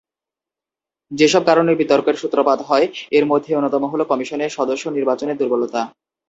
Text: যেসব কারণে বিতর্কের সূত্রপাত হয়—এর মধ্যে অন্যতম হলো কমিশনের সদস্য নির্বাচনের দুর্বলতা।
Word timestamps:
যেসব 1.11 1.41
কারণে 1.45 1.71
বিতর্কের 1.75 2.15
সূত্রপাত 2.21 2.59
হয়—এর 2.69 3.25
মধ্যে 3.31 3.51
অন্যতম 3.55 3.83
হলো 3.85 4.03
কমিশনের 4.11 4.55
সদস্য 4.57 4.83
নির্বাচনের 4.89 5.39
দুর্বলতা। 5.39 5.81